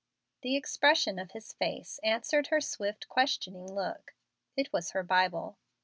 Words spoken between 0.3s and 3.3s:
The expression of his face answered her swift,